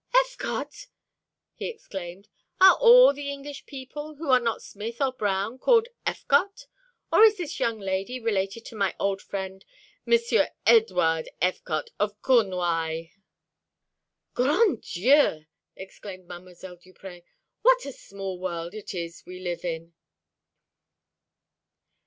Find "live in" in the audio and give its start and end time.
19.39-19.93